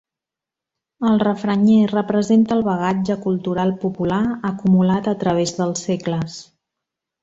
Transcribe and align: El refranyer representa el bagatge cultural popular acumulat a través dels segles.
El 1.09 1.21
refranyer 1.23 1.83
representa 1.91 2.57
el 2.57 2.65
bagatge 2.69 3.19
cultural 3.29 3.77
popular 3.87 4.21
acumulat 4.53 5.15
a 5.17 5.19
través 5.25 5.59
dels 5.63 5.89
segles. 5.91 6.45